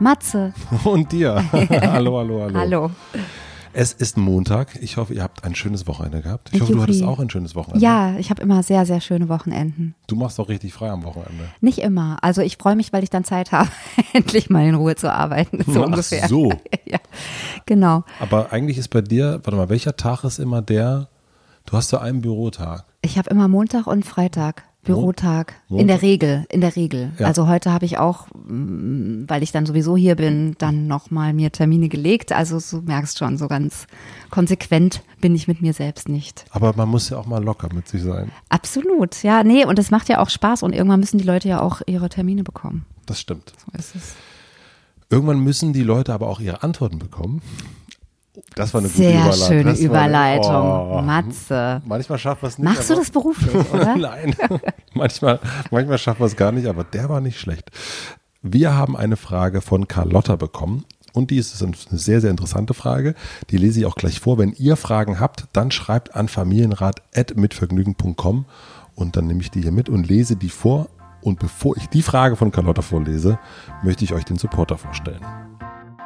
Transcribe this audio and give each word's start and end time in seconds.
Matze. 0.00 0.52
Und 0.84 1.12
dir. 1.12 1.44
hallo, 1.52 2.18
hallo, 2.18 2.42
hallo. 2.42 2.54
Hallo. 2.54 2.90
Es 3.72 3.92
ist 3.92 4.16
Montag. 4.16 4.78
Ich 4.80 4.96
hoffe, 4.96 5.14
ihr 5.14 5.22
habt 5.22 5.44
ein 5.44 5.54
schönes 5.54 5.86
Wochenende 5.86 6.22
gehabt. 6.22 6.50
Ich 6.52 6.60
hoffe, 6.60 6.72
du 6.72 6.78
Juppie. 6.78 6.92
hattest 6.92 7.04
auch 7.04 7.18
ein 7.20 7.30
schönes 7.30 7.54
Wochenende. 7.54 7.84
Ja, 7.84 8.16
ich 8.16 8.30
habe 8.30 8.42
immer 8.42 8.62
sehr, 8.62 8.86
sehr 8.86 9.00
schöne 9.00 9.28
Wochenenden. 9.28 9.94
Du 10.06 10.16
machst 10.16 10.38
doch 10.38 10.48
richtig 10.48 10.72
frei 10.72 10.90
am 10.90 11.04
Wochenende. 11.04 11.44
Nicht 11.60 11.78
immer. 11.78 12.18
Also 12.22 12.40
ich 12.40 12.56
freue 12.56 12.76
mich, 12.76 12.92
weil 12.92 13.02
ich 13.04 13.10
dann 13.10 13.24
Zeit 13.24 13.52
habe, 13.52 13.68
endlich 14.12 14.50
mal 14.50 14.66
in 14.66 14.74
Ruhe 14.74 14.96
zu 14.96 15.12
arbeiten. 15.12 15.62
So 15.66 15.82
Ach 15.82 15.86
ungefähr. 15.86 16.26
so. 16.28 16.50
ja, 16.86 16.98
genau. 17.66 18.04
Aber 18.20 18.52
eigentlich 18.52 18.78
ist 18.78 18.88
bei 18.88 19.02
dir, 19.02 19.40
warte 19.44 19.56
mal, 19.56 19.68
welcher 19.68 19.96
Tag 19.96 20.24
ist 20.24 20.38
immer 20.38 20.62
der, 20.62 21.08
du 21.66 21.76
hast 21.76 21.90
so 21.90 21.98
einen 21.98 22.22
Bürotag. 22.22 22.84
Ich 23.02 23.18
habe 23.18 23.30
immer 23.30 23.48
Montag 23.48 23.86
und 23.86 24.04
Freitag. 24.04 24.64
Bürotag. 24.84 25.54
In 25.68 25.86
der 25.86 26.02
Regel, 26.02 26.46
in 26.50 26.60
der 26.60 26.74
Regel. 26.74 27.12
Ja. 27.18 27.26
Also 27.26 27.46
heute 27.46 27.72
habe 27.72 27.84
ich 27.84 27.98
auch, 27.98 28.28
mm, 28.32 29.24
weil 29.26 29.42
ich 29.42 29.52
dann 29.52 29.66
sowieso 29.66 29.96
hier 29.96 30.14
bin, 30.14 30.54
dann 30.58 30.86
nochmal 30.86 31.32
mir 31.34 31.52
Termine 31.52 31.88
gelegt. 31.88 32.32
Also 32.32 32.58
du 32.58 32.82
merkst 32.84 33.18
schon, 33.18 33.36
so 33.36 33.48
ganz 33.48 33.86
konsequent 34.30 35.02
bin 35.20 35.34
ich 35.34 35.48
mit 35.48 35.60
mir 35.60 35.72
selbst 35.72 36.08
nicht. 36.08 36.44
Aber 36.50 36.74
man 36.76 36.88
muss 36.88 37.10
ja 37.10 37.18
auch 37.18 37.26
mal 37.26 37.42
locker 37.42 37.68
mit 37.74 37.88
sich 37.88 38.02
sein. 38.02 38.30
Absolut, 38.48 39.22
ja, 39.22 39.42
nee, 39.44 39.64
und 39.64 39.78
es 39.78 39.90
macht 39.90 40.08
ja 40.08 40.20
auch 40.20 40.30
Spaß 40.30 40.62
und 40.62 40.74
irgendwann 40.74 41.00
müssen 41.00 41.18
die 41.18 41.24
Leute 41.24 41.48
ja 41.48 41.60
auch 41.60 41.82
ihre 41.86 42.08
Termine 42.08 42.44
bekommen. 42.44 42.86
Das 43.04 43.20
stimmt. 43.20 43.52
So 43.64 43.78
ist 43.78 43.94
es. 43.94 44.14
Irgendwann 45.10 45.40
müssen 45.40 45.72
die 45.72 45.82
Leute 45.82 46.12
aber 46.12 46.28
auch 46.28 46.40
ihre 46.40 46.62
Antworten 46.62 46.98
bekommen. 46.98 47.40
Das 48.54 48.72
war 48.74 48.80
eine 48.80 48.88
gute 48.88 49.02
Sehr 49.02 49.14
Überleitung. 49.20 49.46
schöne 49.46 49.64
Das 49.64 49.88
war 49.88 50.00
eine- 50.02 50.14
Überleitung. 50.38 50.90
Oh. 50.98 51.02
Matze. 51.02 51.82
Manchmal 51.86 52.18
schafft 52.18 52.42
man 52.42 52.48
es 52.50 52.58
nicht. 52.58 52.68
Machst 52.74 52.90
du 52.90 52.94
das 52.94 53.10
beruflich, 53.10 53.54
oder? 53.72 53.96
Nein, 53.96 54.34
manchmal, 54.94 55.40
manchmal 55.70 55.98
schafft 55.98 56.20
man 56.20 56.26
es 56.28 56.36
gar 56.36 56.52
nicht, 56.52 56.66
aber 56.66 56.84
der 56.84 57.08
war 57.08 57.20
nicht 57.20 57.38
schlecht. 57.40 57.70
Wir 58.42 58.74
haben 58.74 58.96
eine 58.96 59.16
Frage 59.16 59.60
von 59.60 59.88
Carlotta 59.88 60.36
bekommen. 60.36 60.84
Und 61.14 61.30
die 61.30 61.38
ist 61.38 61.60
eine 61.62 61.72
sehr, 61.90 62.20
sehr 62.20 62.30
interessante 62.30 62.74
Frage. 62.74 63.14
Die 63.50 63.56
lese 63.56 63.80
ich 63.80 63.86
auch 63.86 63.96
gleich 63.96 64.20
vor. 64.20 64.38
Wenn 64.38 64.52
ihr 64.52 64.76
Fragen 64.76 65.18
habt, 65.18 65.46
dann 65.52 65.70
schreibt 65.72 66.14
an 66.14 66.28
familienrat.mitvergnügen.com 66.28 68.44
und 68.94 69.16
dann 69.16 69.26
nehme 69.26 69.40
ich 69.40 69.50
die 69.50 69.62
hier 69.62 69.72
mit 69.72 69.88
und 69.88 70.06
lese 70.08 70.36
die 70.36 70.50
vor. 70.50 70.88
Und 71.20 71.40
bevor 71.40 71.76
ich 71.76 71.88
die 71.88 72.02
Frage 72.02 72.36
von 72.36 72.52
Carlotta 72.52 72.82
vorlese, 72.82 73.40
möchte 73.82 74.04
ich 74.04 74.12
euch 74.14 74.24
den 74.24 74.36
Supporter 74.36 74.78
vorstellen. 74.78 75.18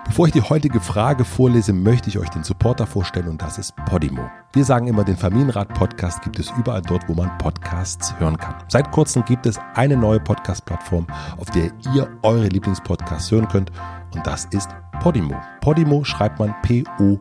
Bevor 0.04 0.26
ich 0.26 0.32
die 0.32 0.42
heutige 0.42 0.80
Frage 0.80 1.24
vorlese, 1.24 1.72
möchte 1.72 2.08
ich 2.10 2.18
euch 2.18 2.28
den 2.28 2.42
Supporter 2.44 2.86
vorstellen 2.86 3.28
und 3.28 3.40
das 3.40 3.56
ist 3.58 3.74
Podimo. 3.86 4.28
Wir 4.52 4.64
sagen 4.64 4.88
immer, 4.88 5.04
den 5.04 5.16
Familienrat-Podcast 5.16 6.22
gibt 6.22 6.38
es 6.38 6.50
überall 6.58 6.82
dort, 6.82 7.08
wo 7.08 7.14
man 7.14 7.38
Podcasts 7.38 8.12
hören 8.18 8.36
kann. 8.36 8.56
Seit 8.68 8.90
kurzem 8.90 9.24
gibt 9.24 9.46
es 9.46 9.58
eine 9.74 9.96
neue 9.96 10.20
Podcast-Plattform, 10.20 11.06
auf 11.38 11.48
der 11.50 11.70
ihr 11.94 12.10
eure 12.22 12.48
Lieblingspodcasts 12.48 13.30
hören 13.30 13.48
könnt 13.48 13.70
und 14.14 14.26
das 14.26 14.46
ist 14.46 14.68
Podimo. 15.00 15.34
Podimo 15.60 16.04
schreibt 16.04 16.38
man 16.38 16.54
P-O-D-I-M-O. 16.62 17.16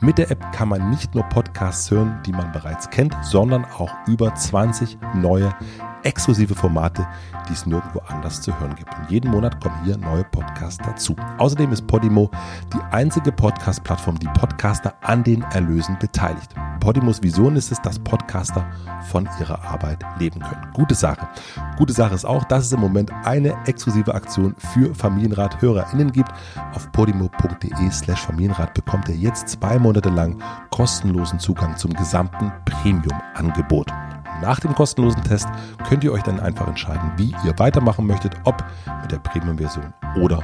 Mit 0.00 0.18
der 0.18 0.30
App 0.30 0.52
kann 0.52 0.68
man 0.68 0.90
nicht 0.90 1.14
nur 1.14 1.24
Podcasts 1.24 1.90
hören, 1.90 2.20
die 2.26 2.32
man 2.32 2.50
bereits 2.52 2.90
kennt, 2.90 3.14
sondern 3.22 3.64
auch 3.64 3.90
über 4.06 4.34
20 4.34 4.98
neue 5.14 5.54
exklusive 6.02 6.54
Formate, 6.54 7.06
die 7.48 7.52
es 7.52 7.66
nirgendwo 7.66 8.00
anders 8.08 8.40
zu 8.40 8.58
hören 8.58 8.74
gibt. 8.74 8.94
Und 8.98 9.10
jeden 9.10 9.30
Monat 9.30 9.60
kommen 9.62 9.76
hier 9.84 9.96
neue 9.96 10.24
Podcasts 10.24 10.82
dazu. 10.84 11.14
Außerdem 11.38 11.72
ist 11.72 11.86
Podimo 11.86 12.30
die 12.72 12.80
einzige 12.90 13.32
Podcast-Plattform, 13.32 14.18
die 14.18 14.28
Podcaster 14.28 14.94
an 15.02 15.24
den 15.24 15.42
Erlösen 15.42 15.98
beteiligt. 15.98 16.54
Podimos 16.80 17.22
Vision 17.22 17.56
ist 17.56 17.72
es, 17.72 17.80
dass 17.82 17.98
Podcaster 17.98 18.66
von 19.10 19.28
ihrer 19.40 19.62
Arbeit 19.64 20.04
leben 20.18 20.40
können. 20.40 20.66
Gute 20.72 20.94
Sache. 20.94 21.28
Gute 21.76 21.92
Sache 21.92 22.14
ist 22.14 22.24
auch, 22.24 22.44
dass 22.44 22.66
es 22.66 22.72
im 22.72 22.80
Moment 22.80 23.12
eine 23.24 23.56
exklusive 23.66 24.14
Aktion 24.14 24.54
für 24.58 24.94
Familienrat-HörerInnen 24.94 26.12
gibt. 26.12 26.32
Auf 26.74 26.90
podimo.de 26.92 27.90
slash 27.90 28.20
Familienrat 28.20 28.74
bekommt 28.74 29.08
ihr 29.08 29.16
jetzt 29.16 29.48
zwei 29.48 29.78
Monate 29.78 30.08
lang 30.10 30.40
kostenlosen 30.70 31.38
Zugang 31.38 31.76
zum 31.76 31.92
gesamten 31.94 32.52
Premium-Angebot. 32.64 33.92
Nach 34.40 34.60
dem 34.60 34.74
kostenlosen 34.74 35.22
Test 35.24 35.48
könnt 35.88 36.04
ihr 36.04 36.12
euch 36.12 36.22
dann 36.22 36.40
einfach 36.40 36.68
entscheiden, 36.68 37.12
wie 37.16 37.34
ihr 37.44 37.58
weitermachen 37.58 38.06
möchtet, 38.06 38.34
ob 38.44 38.64
mit 39.02 39.10
der 39.10 39.18
Premium-Version 39.18 39.92
oder 40.20 40.38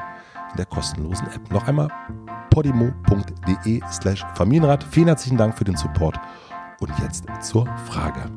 in 0.51 0.57
der 0.57 0.67
kostenlosen 0.67 1.27
App. 1.29 1.51
Noch 1.53 1.67
einmal 1.69 1.89
podimo.de 2.51 3.81
slash 3.91 4.25
Familienrat. 4.35 4.85
Vielen 4.85 5.09
herzlichen 5.09 5.37
Dank 5.37 5.57
für 5.57 5.65
den 5.65 5.77
Support. 5.77 6.19
Und 6.81 6.93
jetzt 7.01 7.25
zur 7.41 7.67
Frage. 7.87 8.31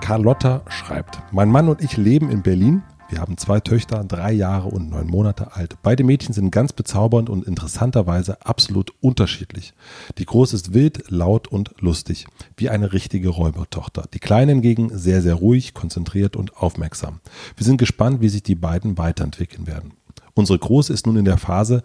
Carlotta 0.00 0.62
schreibt, 0.68 1.20
mein 1.32 1.50
Mann 1.50 1.68
und 1.68 1.82
ich 1.82 1.96
leben 1.96 2.30
in 2.30 2.42
Berlin. 2.42 2.82
Wir 3.08 3.20
haben 3.20 3.38
zwei 3.38 3.60
Töchter, 3.60 4.02
drei 4.02 4.32
Jahre 4.32 4.68
und 4.68 4.90
neun 4.90 5.06
Monate 5.06 5.54
alt. 5.54 5.76
Beide 5.82 6.02
Mädchen 6.02 6.34
sind 6.34 6.50
ganz 6.50 6.72
bezaubernd 6.72 7.30
und 7.30 7.46
interessanterweise 7.46 8.44
absolut 8.44 8.92
unterschiedlich. 9.00 9.74
Die 10.18 10.26
Große 10.26 10.56
ist 10.56 10.74
wild, 10.74 11.08
laut 11.08 11.46
und 11.46 11.80
lustig, 11.80 12.26
wie 12.56 12.68
eine 12.68 12.92
richtige 12.92 13.28
Räubertochter. 13.28 14.08
Die 14.12 14.18
Kleine 14.18 14.52
hingegen 14.52 14.90
sehr, 14.96 15.22
sehr 15.22 15.34
ruhig, 15.34 15.72
konzentriert 15.72 16.34
und 16.34 16.56
aufmerksam. 16.56 17.20
Wir 17.56 17.64
sind 17.64 17.76
gespannt, 17.76 18.20
wie 18.20 18.28
sich 18.28 18.42
die 18.42 18.56
beiden 18.56 18.98
weiterentwickeln 18.98 19.68
werden. 19.68 19.92
Unsere 20.34 20.58
Große 20.58 20.92
ist 20.92 21.06
nun 21.06 21.16
in 21.16 21.24
der 21.24 21.38
Phase, 21.38 21.82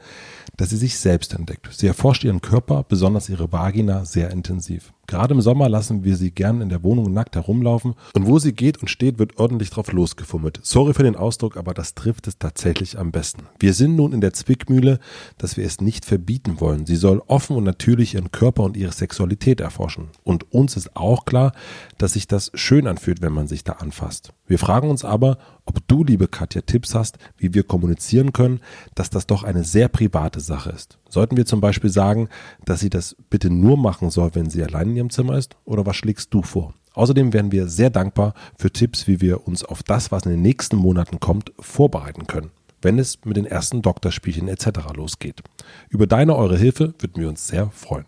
dass 0.58 0.72
sie 0.72 0.78
sich 0.78 0.98
selbst 0.98 1.34
entdeckt. 1.34 1.70
Sie 1.72 1.88
erforscht 1.88 2.24
ihren 2.24 2.42
Körper, 2.42 2.84
besonders 2.84 3.30
ihre 3.30 3.52
Vagina, 3.52 4.06
sehr 4.06 4.32
intensiv. 4.32 4.92
Gerade 5.12 5.34
im 5.34 5.42
Sommer 5.42 5.68
lassen 5.68 6.06
wir 6.06 6.16
sie 6.16 6.32
gern 6.32 6.62
in 6.62 6.70
der 6.70 6.84
Wohnung 6.84 7.12
nackt 7.12 7.36
herumlaufen 7.36 7.96
und 8.14 8.28
wo 8.28 8.40
sie 8.40 8.54
geht 8.54 8.78
und 8.78 8.88
steht, 8.88 9.20
wird 9.20 9.40
ordentlich 9.40 9.70
drauf 9.70 9.92
losgefummelt. 9.92 10.62
Sorry 10.64 10.94
für 10.94 11.04
den 11.04 11.18
Ausdruck, 11.18 11.58
aber 11.58 11.74
das 11.74 11.96
trifft 11.96 12.28
es 12.28 12.38
tatsächlich 12.38 12.98
am 12.98 13.12
besten. 13.12 13.44
Wir 13.60 13.74
sind 13.74 13.98
nun 13.98 14.14
in 14.14 14.22
der 14.22 14.32
Zwickmühle, 14.32 15.00
dass 15.38 15.58
wir 15.58 15.66
es 15.66 15.82
nicht 15.82 16.06
verbieten 16.06 16.62
wollen. 16.62 16.86
Sie 16.86 16.96
soll 16.96 17.22
offen 17.28 17.58
und 17.58 17.66
natürlich 17.66 18.14
ihren 18.14 18.32
Körper 18.32 18.64
und 18.64 18.78
ihre 18.78 18.94
Sexualität 18.94 19.60
erforschen. 19.60 20.08
Und 20.24 20.50
uns 20.54 20.78
ist 20.78 20.96
auch 20.96 21.26
klar, 21.26 21.52
dass 21.98 22.14
sich 22.14 22.30
das 22.30 22.50
schön 22.54 22.88
anfühlt, 22.88 23.22
wenn 23.22 23.34
man 23.34 23.50
sich 23.50 23.66
da 23.66 23.74
anfasst. 23.74 24.32
Wir 24.48 24.60
fragen 24.60 24.90
uns 24.90 25.04
aber, 25.04 25.40
ob 25.66 25.86
du, 25.90 26.06
liebe 26.06 26.30
Katja, 26.30 26.62
Tipps 26.62 26.96
hast, 26.96 27.18
wie 27.36 27.54
wir 27.54 27.64
kommunizieren 27.64 28.32
können, 28.32 28.62
dass 28.96 29.10
das 29.10 29.28
doch 29.28 29.44
eine 29.44 29.66
sehr 29.66 29.90
private 29.90 30.40
Sache 30.40 30.70
ist. 30.70 31.01
Sollten 31.12 31.36
wir 31.36 31.46
zum 31.46 31.60
Beispiel 31.60 31.90
sagen, 31.90 32.30
dass 32.64 32.80
sie 32.80 32.90
das 32.90 33.18
bitte 33.30 33.50
nur 33.50 33.78
machen 33.78 34.10
soll, 34.10 34.32
wenn 34.34 34.50
sie 34.50 34.64
allein 34.64 34.92
in 34.92 34.96
ihrem 34.96 35.10
Zimmer 35.10 35.38
ist? 35.38 35.58
Oder 35.66 35.86
was 35.86 35.98
schlägst 35.98 36.34
du 36.34 36.42
vor? 36.42 36.74
Außerdem 36.94 37.34
wären 37.34 37.52
wir 37.52 37.68
sehr 37.68 37.90
dankbar 37.90 38.34
für 38.58 38.72
Tipps, 38.72 39.08
wie 39.08 39.20
wir 39.20 39.46
uns 39.46 39.64
auf 39.66 39.84
das, 39.84 40.12
was 40.12 40.26
in 40.26 40.32
den 40.32 40.42
nächsten 40.42 40.78
Monaten 40.78 41.20
kommt, 41.20 41.52
vorbereiten 41.60 42.28
können, 42.28 42.52
wenn 42.82 42.98
es 42.98 43.20
mit 43.26 43.36
den 43.36 43.46
ersten 43.46 43.82
Doktorspielchen 43.82 44.48
etc. 44.48 44.68
losgeht. 44.96 45.42
Über 45.90 46.08
deine, 46.08 46.36
eure 46.36 46.58
Hilfe 46.58 46.94
würden 47.00 47.22
wir 47.22 47.28
uns 47.28 47.46
sehr 47.46 47.70
freuen. 47.72 48.06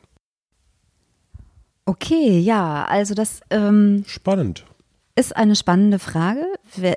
Okay, 1.85 2.39
ja, 2.39 2.85
also 2.85 3.13
das 3.13 3.41
ähm, 3.50 4.05
Spannend. 4.07 4.65
Ist 5.15 5.36
eine 5.36 5.56
spannende 5.56 6.00
Frage. 6.00 6.45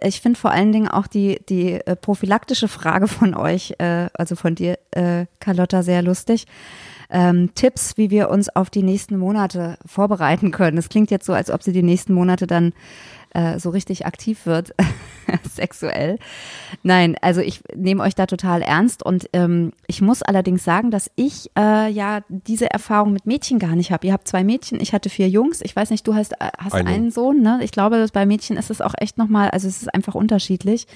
Ich 0.03 0.21
finde 0.21 0.39
vor 0.39 0.51
allen 0.51 0.73
Dingen 0.73 0.89
auch 0.89 1.07
die, 1.07 1.41
die 1.49 1.73
äh, 1.73 1.97
prophylaktische 1.97 2.69
Frage 2.69 3.09
von 3.09 3.35
euch, 3.35 3.75
äh, 3.79 4.09
also 4.15 4.37
von 4.37 4.55
dir, 4.55 4.79
äh, 4.93 5.27
Carlotta, 5.39 5.83
sehr 5.83 6.03
lustig. 6.03 6.47
Ähm, 7.11 7.55
Tipps, 7.55 7.97
wie 7.97 8.11
wir 8.11 8.31
uns 8.31 8.49
auf 8.49 8.71
die 8.71 8.83
nächsten 8.83 9.17
Monate 9.17 9.79
vorbereiten 9.85 10.51
können. 10.51 10.79
Es 10.79 10.89
klingt 10.89 11.11
jetzt 11.11 11.27
so, 11.27 11.35
als 11.35 11.51
ob 11.51 11.63
sie 11.63 11.73
die 11.73 11.83
nächsten 11.83 12.15
Monate 12.15 12.47
dann 12.47 12.73
äh, 13.31 13.59
so 13.59 13.71
richtig 13.71 14.07
aktiv 14.07 14.47
wird, 14.47 14.75
sexuell. 15.51 16.19
Nein, 16.83 17.17
also 17.21 17.41
ich 17.41 17.61
nehme 17.75 18.03
euch 18.03 18.15
da 18.15 18.27
total 18.27 18.63
ernst 18.63 19.03
und 19.03 19.29
ähm, 19.33 19.73
ich 19.87 20.01
muss 20.01 20.23
allerdings 20.23 20.65
sagen, 20.65 20.91
dass 20.91 21.11
ich 21.17 21.51
äh, 21.59 21.91
ja 21.91 22.21
diese 22.29 22.71
Erfahrung 22.71 23.13
mit 23.13 23.27
Mädchen 23.27 23.59
gar 23.59 23.77
nicht 23.77 23.91
habe. 23.91 24.07
Ihr 24.07 24.13
habt 24.13 24.29
zwei 24.29 24.45
Mädchen, 24.45 24.81
ich 24.81 24.93
hatte 24.93 25.11
vier 25.11 25.29
Jungs. 25.29 25.61
Ich 25.63 25.75
weiß 25.75 25.91
nicht, 25.91 26.07
du 26.07 26.15
hast, 26.15 26.33
äh, 26.33 26.51
hast 26.59 26.75
Eine. 26.75 26.91
einen 26.91 27.11
Sohn, 27.11 27.43
ne? 27.43 27.61
Ich 27.63 27.73
glaube, 27.73 27.97
dass 27.97 28.13
bei 28.13 28.27
Mädchen 28.27 28.57
ist 28.57 28.71
es 28.71 28.81
auch 28.81 28.95
echt 28.99 29.19
nochmal, 29.19 29.51
also 29.51 29.69
es 29.69 29.83
ist 29.83 29.95
einfach 29.95 30.15
unterschiedlich 30.15 30.87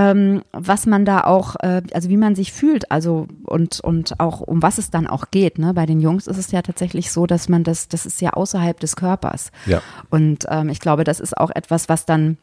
ähm, 0.00 0.42
was 0.52 0.86
man 0.86 1.04
da 1.04 1.24
auch, 1.24 1.56
äh, 1.56 1.82
also 1.92 2.08
wie 2.08 2.16
man 2.16 2.34
sich 2.34 2.52
fühlt, 2.52 2.90
also 2.90 3.26
und, 3.44 3.80
und 3.80 4.18
auch 4.18 4.40
um 4.40 4.62
was 4.62 4.78
es 4.78 4.90
dann 4.90 5.06
auch 5.06 5.30
geht. 5.30 5.58
Ne? 5.58 5.74
Bei 5.74 5.84
den 5.84 6.00
Jungs 6.00 6.26
ist 6.26 6.38
es 6.38 6.52
ja 6.52 6.62
tatsächlich 6.62 7.12
so, 7.12 7.26
dass 7.26 7.50
man 7.50 7.64
das, 7.64 7.88
das 7.88 8.06
ist 8.06 8.22
ja 8.22 8.30
außerhalb 8.30 8.80
des 8.80 8.96
Körpers. 8.96 9.52
Ja. 9.66 9.82
Und 10.08 10.46
ähm, 10.48 10.70
ich 10.70 10.80
glaube, 10.80 11.04
das 11.04 11.20
ist 11.20 11.36
auch 11.36 11.50
etwas, 11.50 11.90
was 11.90 12.06
dann 12.06 12.38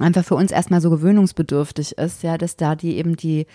einfach 0.00 0.24
für 0.24 0.34
uns 0.34 0.50
erstmal 0.50 0.80
so 0.80 0.90
gewöhnungsbedürftig 0.90 1.98
ist, 1.98 2.24
ja, 2.24 2.36
dass 2.36 2.56
da 2.56 2.74
die 2.74 2.96
eben 2.96 3.16
die, 3.16 3.46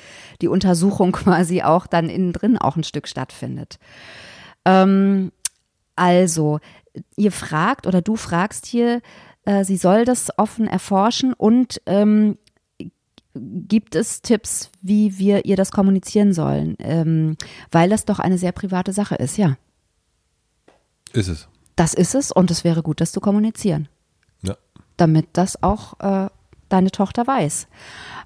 die 0.42 0.48
Untersuchung 0.48 1.12
quasi 1.12 1.64
auch 1.64 1.86
dann 1.86 2.08
innen 2.08 2.32
drin 2.32 2.58
auch 2.58 2.78
ein 2.78 2.86
Stück 2.86 3.10
stattfindet. 3.10 3.78
Ähm, 4.64 5.34
also, 5.98 6.60
ihr 7.18 7.34
fragt 7.34 7.88
oder 7.88 8.02
du 8.02 8.16
fragst 8.16 8.66
hier, 8.66 9.02
äh, 9.44 9.66
sie 9.66 9.78
soll 9.78 10.06
das 10.06 10.30
offen 10.38 10.66
erforschen 10.66 11.34
und 11.34 11.82
ähm, 11.88 12.38
gibt 13.36 13.96
es 13.96 14.22
Tipps, 14.22 14.70
wie 14.82 15.18
wir 15.18 15.46
ihr 15.46 15.56
das 15.56 15.72
kommunizieren 15.72 16.34
sollen? 16.34 16.76
Ähm, 16.80 17.38
weil 17.72 17.90
das 17.90 18.06
doch 18.06 18.20
eine 18.20 18.38
sehr 18.38 18.52
private 18.52 18.94
Sache 18.94 19.16
ist, 19.16 19.38
ja. 19.38 19.58
Ist 21.14 21.28
es. 21.28 21.48
Das 21.76 21.94
ist 21.94 22.16
es 22.16 22.32
und 22.32 22.52
es 22.52 22.64
wäre 22.64 22.84
gut, 22.84 23.02
das 23.02 23.12
zu 23.12 23.20
kommunizieren. 23.20 23.88
Ja. 24.42 24.56
Damit 24.98 25.30
das 25.34 25.62
auch 25.64 26.00
äh, 26.00 26.30
deine 26.70 26.92
Tochter 26.92 27.28
weiß. 27.28 27.68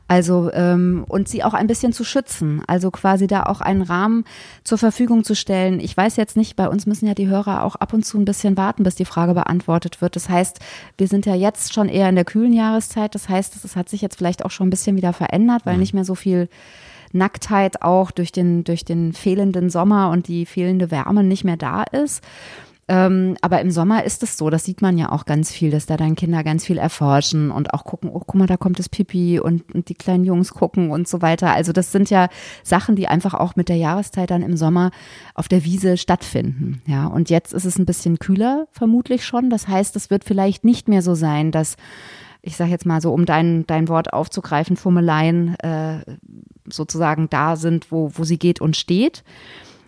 Also 0.08 0.50
ähm, 0.54 1.04
und 1.10 1.28
sie 1.28 1.44
auch 1.44 1.54
ein 1.54 1.68
bisschen 1.68 1.92
zu 1.92 2.06
schützen, 2.06 2.62
also 2.66 2.92
quasi 2.92 3.28
da 3.28 3.44
auch 3.44 3.60
einen 3.60 3.82
Rahmen 3.82 4.24
zur 4.64 4.78
Verfügung 4.78 5.26
zu 5.26 5.36
stellen. 5.36 5.82
Ich 5.82 5.98
weiß 5.98 6.16
jetzt 6.16 6.38
nicht, 6.38 6.56
bei 6.56 6.70
uns 6.70 6.86
müssen 6.86 7.08
ja 7.08 7.14
die 7.14 7.28
Hörer 7.28 7.64
auch 7.64 7.76
ab 7.76 7.94
und 7.94 8.06
zu 8.06 8.18
ein 8.18 8.24
bisschen 8.24 8.56
warten, 8.56 8.84
bis 8.84 8.96
die 8.96 9.06
Frage 9.06 9.34
beantwortet 9.34 10.02
wird. 10.02 10.16
Das 10.16 10.30
heißt, 10.30 10.60
wir 10.98 11.08
sind 11.08 11.26
ja 11.26 11.36
jetzt 11.36 11.74
schon 11.74 11.90
eher 11.90 12.08
in 12.08 12.16
der 12.16 12.24
kühlen 12.24 12.54
Jahreszeit. 12.54 13.16
Das 13.16 13.28
heißt, 13.28 13.64
es 13.64 13.76
hat 13.76 13.90
sich 13.90 14.02
jetzt 14.02 14.18
vielleicht 14.18 14.46
auch 14.46 14.52
schon 14.52 14.68
ein 14.68 14.72
bisschen 14.72 14.96
wieder 14.96 15.12
verändert, 15.12 15.66
weil 15.66 15.74
mhm. 15.74 15.82
nicht 15.82 15.94
mehr 15.94 16.06
so 16.06 16.16
viel 16.16 16.48
Nacktheit 17.12 17.82
auch 17.82 18.12
durch 18.12 18.32
den, 18.32 18.64
durch 18.64 18.86
den 18.86 19.12
fehlenden 19.12 19.70
Sommer 19.70 20.10
und 20.10 20.28
die 20.30 20.46
fehlende 20.46 20.90
Wärme 20.90 21.24
nicht 21.24 21.44
mehr 21.44 21.58
da 21.58 21.84
ist. 21.84 22.24
Ähm, 22.90 23.36
aber 23.42 23.60
im 23.60 23.70
Sommer 23.70 24.06
ist 24.06 24.24
es 24.24 24.38
so, 24.38 24.50
das 24.50 24.64
sieht 24.64 24.82
man 24.82 24.98
ja 24.98 25.12
auch 25.12 25.26
ganz 25.26 25.52
viel, 25.52 25.72
dass 25.72 25.86
da 25.88 25.98
dann 25.98 26.16
Kinder 26.16 26.44
ganz 26.44 26.66
viel 26.66 26.78
erforschen 26.78 27.52
und 27.52 27.74
auch 27.74 27.84
gucken, 27.84 28.10
oh, 28.10 28.20
guck 28.20 28.36
mal, 28.36 28.48
da 28.48 28.56
kommt 28.56 28.80
das 28.80 28.88
Pipi 28.88 29.40
und, 29.40 29.74
und 29.76 29.90
die 29.90 29.96
kleinen 29.96 30.24
Jungs 30.24 30.54
gucken 30.54 30.90
und 30.90 31.06
so 31.08 31.22
weiter. 31.22 31.54
Also 31.54 31.74
das 31.74 31.92
sind 31.92 32.10
ja 32.10 32.30
Sachen, 32.64 32.96
die 32.96 33.10
einfach 33.10 33.34
auch 33.34 33.58
mit 33.58 33.68
der 33.68 33.76
Jahreszeit 33.76 34.32
dann 34.32 34.42
im 34.42 34.56
Sommer 34.56 34.92
auf 35.34 35.50
der 35.50 35.66
Wiese 35.66 35.98
stattfinden. 35.98 36.82
Ja, 36.86 37.08
und 37.08 37.30
jetzt 37.30 37.54
ist 37.54 37.66
es 37.66 37.78
ein 37.78 37.86
bisschen 37.86 38.20
kühler, 38.20 38.68
vermutlich 38.72 39.26
schon. 39.26 39.50
Das 39.50 39.68
heißt, 39.68 39.96
es 39.98 40.10
wird 40.10 40.24
vielleicht 40.24 40.64
nicht 40.64 40.88
mehr 40.88 41.02
so 41.02 41.14
sein, 41.14 41.52
dass 41.52 41.76
ich 42.42 42.56
sage 42.56 42.72
jetzt 42.72 42.86
mal 42.86 43.02
so, 43.02 43.12
um 43.12 43.26
dein, 43.26 43.68
dein 43.68 43.90
Wort 43.90 44.14
aufzugreifen, 44.14 44.78
Fummeleien 44.78 45.60
äh, 45.60 46.00
sozusagen 46.72 47.30
da 47.30 47.58
sind, 47.58 47.92
wo, 47.92 48.12
wo 48.14 48.24
sie 48.24 48.40
geht 48.40 48.62
und 48.62 48.78
steht, 48.78 49.26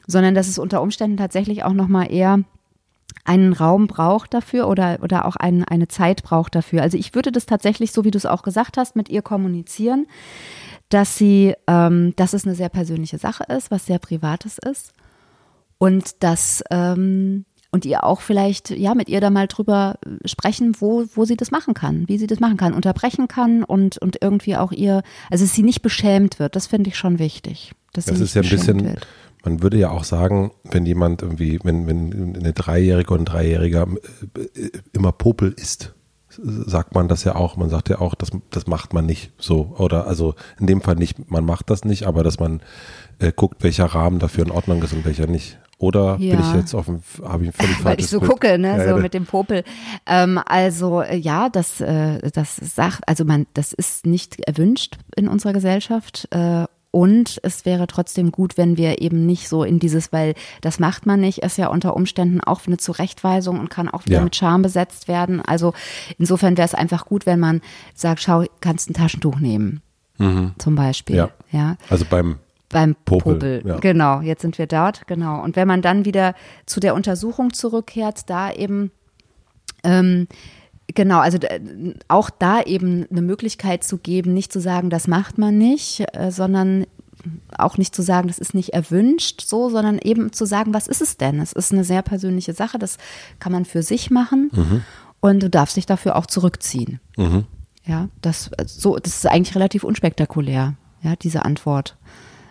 sondern 0.08 0.36
dass 0.36 0.50
es 0.50 0.60
unter 0.60 0.82
Umständen 0.82 1.16
tatsächlich 1.16 1.64
auch 1.64 1.72
nochmal 1.72 2.12
eher 2.12 2.44
einen 3.26 3.54
Raum 3.54 3.88
braucht 3.88 4.34
dafür 4.34 4.68
oder, 4.68 5.00
oder 5.02 5.26
auch 5.26 5.36
ein, 5.36 5.64
eine 5.64 5.88
Zeit 5.88 6.24
braucht 6.24 6.56
dafür. 6.56 6.82
Also 6.82 6.98
ich 6.98 7.14
würde 7.16 7.32
das 7.32 7.46
tatsächlich, 7.46 7.92
so 7.92 8.04
wie 8.04 8.12
du 8.12 8.18
es 8.18 8.26
auch 8.26 8.44
gesagt 8.44 8.78
hast, 8.78 8.96
mit 8.96 9.10
ihr 9.10 9.22
kommunizieren, 9.22 10.08
dass 10.90 11.18
sie, 11.18 11.54
ähm, 11.68 12.14
dass 12.16 12.34
es 12.34 12.46
eine 12.46 12.56
sehr 12.56 12.70
persönliche 12.70 13.18
Sache 13.18 13.44
ist, 13.44 13.72
was 13.72 13.86
sehr 13.86 14.00
Privates 14.00 14.58
ist 14.58 14.94
und 15.78 16.24
dass 16.24 16.64
ähm, 16.72 17.46
und 17.72 17.86
ihr 17.86 18.04
auch 18.04 18.22
vielleicht 18.22 18.72
ja 18.72 18.96
mit 18.96 19.10
ihr 19.10 19.22
da 19.22 19.30
mal 19.30 19.48
drüber 19.48 20.00
sprechen, 20.26 20.76
wo, 20.80 21.06
wo 21.14 21.26
sie 21.26 21.38
das 21.38 21.52
machen 21.52 21.76
kann, 21.76 22.08
wie 22.08 22.18
sie 22.18 22.26
das 22.26 22.40
machen 22.40 22.58
kann, 22.58 22.74
unterbrechen 22.74 23.28
kann 23.28 23.64
und, 23.64 24.00
und 24.00 24.18
irgendwie 24.22 24.56
auch 24.56 24.72
ihr, 24.72 25.04
also 25.30 25.46
dass 25.46 25.54
sie 25.54 25.62
nicht 25.62 25.84
beschämt 25.84 26.40
wird, 26.40 26.56
das 26.56 26.66
finde 26.66 26.90
ich 26.90 26.98
schon 26.98 27.20
wichtig. 27.20 27.74
das 28.08 28.20
ist 28.22 28.34
ja 28.34 28.42
ein 28.42 28.50
bisschen, 28.50 28.86
wird 28.86 29.08
man 29.44 29.64
würde 29.64 29.78
ja 29.78 29.90
auch 29.92 30.04
sagen, 30.04 30.52
wenn 30.64 30.86
jemand 30.86 31.22
irgendwie, 31.22 31.60
wenn, 31.64 31.88
wenn 31.88 32.36
eine 32.36 32.54
Dreijährige 32.54 33.14
und 33.14 33.22
ein 33.22 33.26
Dreijähriger 33.26 33.88
äh, 34.36 34.70
immer 34.94 35.12
Popel 35.12 35.54
isst, 35.54 35.94
sagt 36.42 36.96
man 36.96 37.08
das 37.08 37.24
ja 37.24 37.36
auch. 37.36 37.58
Man 37.58 37.70
sagt 37.70 37.90
ja 37.90 38.00
auch, 38.00 38.16
das, 38.16 38.30
das 38.50 38.68
macht 38.68 38.94
man 38.94 39.06
nicht 39.06 39.32
so. 39.38 39.74
Oder 39.78 40.08
also 40.08 40.36
in 40.60 40.68
dem 40.68 40.82
Fall 40.82 40.96
nicht, 40.96 41.30
man 41.32 41.46
macht 41.46 41.70
das 41.70 41.86
nicht, 41.86 42.06
aber 42.06 42.24
dass 42.24 42.40
man 42.40 42.62
äh, 43.20 43.32
guckt, 43.36 43.64
welcher 43.64 43.86
Rahmen 43.86 44.20
dafür 44.20 44.46
in 44.46 44.52
Ordnung 44.52 44.82
ist 44.84 44.94
und 44.94 45.06
welcher 45.06 45.28
nicht. 45.28 45.58
Oder 45.78 46.18
ja. 46.20 46.36
bin 46.36 46.46
ich 46.46 46.54
jetzt 46.56 46.76
auf 46.76 46.86
dem, 46.86 47.02
habe 47.24 47.46
ich 47.46 47.56
völlig 47.56 47.84
Weil 47.84 48.00
ich 48.00 48.08
so 48.08 48.20
Bild. 48.20 48.32
gucke, 48.32 48.58
ne, 48.60 48.78
ja, 48.78 48.84
so 48.84 48.96
ja. 48.96 48.98
mit 48.98 49.14
dem 49.14 49.26
Popel. 49.26 49.64
Ähm, 50.06 50.40
also 50.46 51.02
äh, 51.02 51.16
ja, 51.16 51.50
das, 51.50 51.80
äh, 51.80 52.30
das 52.32 52.58
sagt, 52.58 53.08
also 53.08 53.24
man, 53.24 53.48
das 53.54 53.72
ist 53.72 54.06
nicht 54.06 54.40
erwünscht 54.42 54.98
in 55.16 55.30
unserer 55.30 55.54
Gesellschaft. 55.54 56.28
Äh, 56.32 56.66
und 56.92 57.40
es 57.44 57.66
wäre 57.66 57.86
trotzdem 57.88 58.32
gut, 58.32 58.58
wenn 58.58 58.78
wir 58.78 59.02
eben 59.02 59.26
nicht 59.26 59.48
so 59.48 59.64
in 59.64 59.80
dieses, 59.80 60.12
weil 60.12 60.34
das 60.62 60.80
macht 60.80 61.06
man 61.06 61.20
nicht, 61.20 61.40
ist 61.40 61.58
ja 61.58 61.68
unter 61.68 61.96
Umständen 61.96 62.42
auch 62.42 62.62
eine 62.66 62.78
Zurechtweisung 62.78 63.60
und 63.60 63.70
kann 63.70 63.90
auch 63.90 64.06
wieder 64.06 64.18
ja. 64.18 64.24
mit 64.24 64.36
Scham 64.36 64.64
besetzt 64.64 65.08
werden. 65.08 65.42
Also 65.42 65.74
insofern 66.18 66.58
wäre 66.58 66.66
es 66.66 66.74
einfach 66.74 67.06
gut, 67.06 67.26
wenn 67.26 67.40
man 67.40 67.62
sagt, 67.94 68.22
schau, 68.22 68.44
kannst 68.62 68.90
ein 68.90 68.96
Taschentuch 68.96 69.40
nehmen. 69.40 69.82
Mhm. 70.18 70.54
Zum 70.58 70.76
Beispiel. 70.76 71.16
Ja. 71.16 71.30
ja. 71.52 71.78
Also 71.90 72.06
beim 72.10 72.38
beim 72.70 72.96
Popel. 73.04 73.34
Popel. 73.34 73.64
Ja. 73.66 73.78
Genau, 73.78 74.22
jetzt 74.22 74.44
sind 74.44 74.58
wir 74.60 74.68
dort, 74.68 75.08
genau. 75.08 75.42
Und 75.42 75.56
wenn 75.56 75.68
man 75.68 75.82
dann 75.82 76.06
wieder 76.06 76.36
zu 76.68 76.80
der 76.80 76.94
Untersuchung 76.94 77.52
zurückkehrt, 77.52 78.30
da 78.30 78.52
eben 78.52 78.92
ähm, 79.84 80.28
Genau, 80.96 81.20
also 81.20 81.38
äh, 81.38 81.60
auch 82.08 82.30
da 82.30 82.62
eben 82.62 83.06
eine 83.12 83.22
Möglichkeit 83.22 83.84
zu 83.84 83.98
geben, 83.98 84.34
nicht 84.34 84.52
zu 84.52 84.60
sagen, 84.60 84.90
das 84.90 85.08
macht 85.08 85.38
man 85.38 85.58
nicht, 85.58 86.04
äh, 86.14 86.32
sondern 86.32 86.86
auch 87.58 87.78
nicht 87.78 87.94
zu 87.94 88.02
sagen, 88.02 88.28
das 88.28 88.40
ist 88.40 88.54
nicht 88.54 88.70
erwünscht, 88.70 89.42
so, 89.42 89.70
sondern 89.70 90.00
eben 90.00 90.32
zu 90.32 90.46
sagen, 90.46 90.74
was 90.74 90.88
ist 90.88 91.02
es 91.02 91.18
denn? 91.18 91.42
Es 91.42 91.54
ist 91.54 91.72
eine 91.72 91.84
sehr 91.84 92.02
persönliche 92.02 92.54
Sache, 92.54 92.80
das 92.80 92.98
kann 93.40 93.52
man 93.52 93.66
für 93.66 93.84
sich 93.84 94.10
machen 94.10 94.50
mhm. 94.54 94.82
und 95.20 95.44
du 95.44 95.50
darfst 95.50 95.78
dich 95.78 95.86
dafür 95.86 96.16
auch 96.16 96.26
zurückziehen. 96.26 97.00
Mhm. 97.18 97.46
Ja, 97.86 98.08
das, 98.22 98.52
so, 98.66 98.98
das 98.98 99.16
ist 99.16 99.28
eigentlich 99.28 99.56
relativ 99.56 99.84
unspektakulär, 99.84 100.76
ja, 101.02 101.16
diese 101.16 101.46
Antwort. 101.46 101.98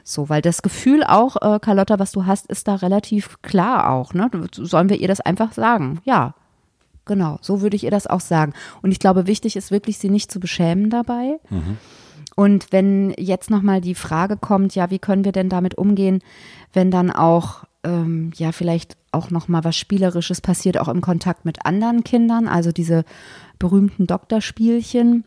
So, 0.04 0.28
weil 0.28 0.42
das 0.42 0.62
Gefühl 0.62 1.02
auch, 1.04 1.36
äh, 1.36 1.58
Carlotta, 1.60 1.98
was 1.98 2.12
du 2.12 2.26
hast, 2.26 2.46
ist 2.46 2.68
da 2.68 2.76
relativ 2.76 3.42
klar 3.42 3.90
auch, 3.90 4.14
ne? 4.14 4.30
Sollen 4.52 4.88
wir 4.88 5.00
ihr 5.00 5.08
das 5.08 5.20
einfach 5.20 5.52
sagen? 5.52 6.00
Ja, 6.04 6.34
Genau, 7.08 7.38
so 7.40 7.60
würde 7.62 7.74
ich 7.74 7.84
ihr 7.84 7.90
das 7.90 8.06
auch 8.06 8.20
sagen. 8.20 8.52
Und 8.82 8.92
ich 8.92 9.00
glaube, 9.00 9.26
wichtig 9.26 9.56
ist 9.56 9.72
wirklich, 9.72 9.98
sie 9.98 10.10
nicht 10.10 10.30
zu 10.30 10.38
beschämen 10.38 10.90
dabei. 10.90 11.40
Mhm. 11.50 11.78
Und 12.36 12.70
wenn 12.70 13.14
jetzt 13.18 13.50
nochmal 13.50 13.80
die 13.80 13.96
Frage 13.96 14.36
kommt, 14.36 14.76
ja, 14.76 14.90
wie 14.90 15.00
können 15.00 15.24
wir 15.24 15.32
denn 15.32 15.48
damit 15.48 15.76
umgehen, 15.76 16.22
wenn 16.72 16.90
dann 16.90 17.10
auch, 17.10 17.64
ähm, 17.82 18.30
ja, 18.36 18.52
vielleicht 18.52 18.96
auch 19.10 19.30
nochmal 19.30 19.64
was 19.64 19.74
Spielerisches 19.76 20.40
passiert, 20.40 20.78
auch 20.78 20.88
im 20.88 21.00
Kontakt 21.00 21.44
mit 21.44 21.64
anderen 21.64 22.04
Kindern, 22.04 22.46
also 22.46 22.70
diese 22.70 23.04
berühmten 23.58 24.06
Doktorspielchen, 24.06 25.24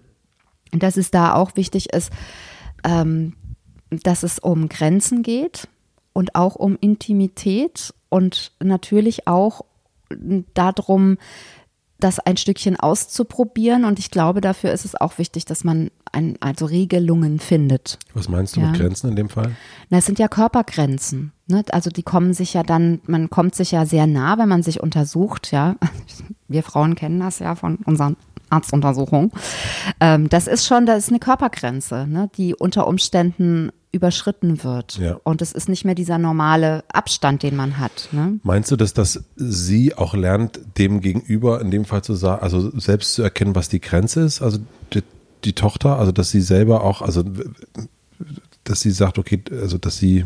dass 0.72 0.96
es 0.96 1.12
da 1.12 1.34
auch 1.34 1.56
wichtig 1.56 1.92
ist, 1.92 2.12
ähm, 2.84 3.34
dass 3.90 4.24
es 4.24 4.40
um 4.40 4.70
Grenzen 4.70 5.24
geht 5.24 5.68
und 6.14 6.36
auch 6.36 6.56
um 6.56 6.78
Intimität 6.80 7.94
und 8.10 8.52
natürlich 8.62 9.28
auch 9.28 9.64
darum, 10.54 11.18
das 12.04 12.20
ein 12.20 12.38
Stückchen 12.38 12.80
auszuprobieren. 12.80 13.86
Und 13.86 14.00
ich 14.00 14.12
glaube, 14.12 14.42
dafür 14.42 14.72
ist 14.72 14.86
es 14.86 15.00
auch 15.00 15.18
wichtig, 15.18 15.46
dass 15.46 15.64
man 15.64 15.92
ein, 16.12 16.38
also 16.40 16.66
Regelungen 16.66 17.40
findet. 17.40 17.98
Was 18.14 18.30
meinst 18.30 18.56
du 18.56 18.62
ja. 18.62 18.68
mit 18.68 18.80
Grenzen 18.80 19.10
in 19.10 19.16
dem 19.16 19.30
Fall? 19.30 19.52
Na, 19.90 20.00
es 20.00 20.06
sind 20.06 20.20
ja 20.20 20.28
Körpergrenzen. 20.28 21.32
Ne? 21.48 21.64
Also 21.72 21.90
die 21.90 22.04
kommen 22.04 22.34
sich 22.34 22.54
ja 22.54 22.64
dann, 22.64 23.02
man 23.06 23.30
kommt 23.30 23.56
sich 23.56 23.72
ja 23.72 23.86
sehr 23.86 24.08
nah, 24.08 24.38
wenn 24.38 24.50
man 24.50 24.64
sich 24.64 24.82
untersucht, 24.82 25.52
ja. 25.52 25.76
Wir 26.48 26.64
Frauen 26.64 26.96
kennen 26.96 27.20
das 27.20 27.40
ja 27.40 27.56
von 27.56 27.78
unseren 27.86 28.18
Arztuntersuchungen. 28.50 29.32
Ähm, 30.00 30.28
das 30.30 30.48
ist 30.48 30.66
schon, 30.66 30.86
das 30.86 31.06
ist 31.06 31.10
eine 31.10 31.20
Körpergrenze, 31.20 32.08
ne? 32.08 32.30
die 32.36 32.56
unter 32.56 32.88
Umständen 32.88 33.72
überschritten 33.92 34.64
wird. 34.64 34.98
Ja. 34.98 35.20
Und 35.24 35.42
es 35.42 35.52
ist 35.52 35.68
nicht 35.68 35.84
mehr 35.84 35.96
dieser 35.96 36.18
normale 36.18 36.84
Abstand, 36.92 37.44
den 37.44 37.56
man 37.56 37.78
hat. 37.78 38.10
Ne? 38.12 38.40
Meinst 38.44 38.72
du, 38.72 38.76
dass 38.76 38.94
das 38.94 39.24
sie 39.36 39.96
auch 39.96 40.14
lernt, 40.14 40.60
dem 40.78 41.02
gegenüber 41.02 41.60
in 41.62 41.72
dem 41.72 41.86
Fall 41.86 42.04
zu 42.04 42.14
sagen, 42.14 42.42
also 42.42 42.78
selbst 42.80 43.14
zu 43.14 43.22
erkennen, 43.22 43.56
was 43.56 43.68
die 43.70 43.82
Grenze 43.82 44.22
ist? 44.22 44.42
Also 44.42 44.60
die, 44.94 45.04
die 45.44 45.54
Tochter, 45.54 46.00
also 46.00 46.12
dass 46.12 46.32
sie 46.32 46.42
selber 46.42 46.84
auch, 46.84 47.02
also 47.02 47.24
dass 48.64 48.82
sie 48.82 48.92
sagt, 48.92 49.18
okay, 49.18 49.44
also 49.52 49.78
dass 49.78 49.98
sie, 49.98 50.26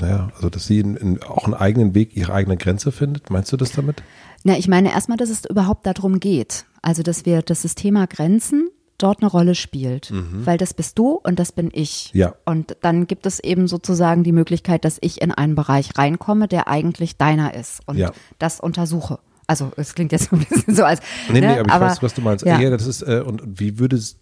naja, 0.00 0.30
also 0.36 0.48
dass 0.48 0.66
sie 0.66 0.80
in, 0.80 0.96
in 0.96 1.22
auch 1.22 1.44
einen 1.44 1.54
eigenen 1.54 1.94
Weg, 1.94 2.16
ihre 2.16 2.32
eigene 2.32 2.56
Grenze 2.56 2.92
findet. 2.92 3.28
Meinst 3.30 3.52
du 3.52 3.58
das 3.58 3.72
damit? 3.72 4.02
Na, 4.42 4.56
ich 4.56 4.68
meine 4.68 4.90
erstmal, 4.90 5.18
dass 5.18 5.28
es 5.28 5.44
überhaupt 5.44 5.86
darum 5.86 6.18
geht. 6.18 6.64
Also, 6.80 7.02
dass 7.02 7.26
wir, 7.26 7.42
dass 7.42 7.60
das 7.62 7.74
Thema 7.74 8.06
Grenzen 8.06 8.70
dort 9.02 9.20
eine 9.22 9.30
Rolle 9.30 9.54
spielt, 9.54 10.12
weil 10.12 10.58
das 10.58 10.74
bist 10.74 10.98
du 10.98 11.12
und 11.22 11.38
das 11.38 11.52
bin 11.52 11.70
ich. 11.72 12.10
Ja. 12.12 12.34
Und 12.44 12.76
dann 12.82 13.06
gibt 13.06 13.26
es 13.26 13.40
eben 13.40 13.66
sozusagen 13.68 14.22
die 14.24 14.32
Möglichkeit, 14.32 14.84
dass 14.84 14.98
ich 15.00 15.20
in 15.20 15.32
einen 15.32 15.54
Bereich 15.54 15.96
reinkomme, 15.98 16.48
der 16.48 16.68
eigentlich 16.68 17.16
deiner 17.16 17.54
ist 17.54 17.80
und 17.86 17.96
Ja. 17.96 18.12
das 18.38 18.60
untersuche. 18.60 19.18
Also 19.46 19.72
es 19.76 19.94
klingt 19.94 20.12
jetzt 20.12 20.24
so 20.30 20.36
ein 20.36 20.44
bisschen 20.44 20.74
so 20.74 20.84
als. 20.84 21.00
Nee, 21.28 21.40
ne, 21.40 21.46
nee, 21.54 21.58
aber 21.58 21.74
ich 21.74 21.80
weiß, 21.80 22.02
was 22.02 22.14
du 22.14 22.20
meinst. 22.20 22.44
Ja. 22.44 22.60
Ja. 22.60 22.70
das 22.70 22.86
ist, 22.86 23.02
äh, 23.02 23.22
und 23.26 23.42
wie 23.60 23.78
würde 23.78 23.96
es, 23.96 24.16